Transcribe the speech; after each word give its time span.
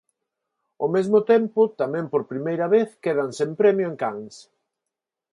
Ao 0.81 0.87
mesmo 0.95 1.19
tempo, 1.31 1.61
tamén 1.81 2.05
por 2.11 2.23
primeira 2.31 2.67
vez, 2.75 2.89
quedan 3.03 3.29
sen 3.37 3.51
premio 3.61 3.85
en 3.91 3.95
Cannes. 4.01 4.37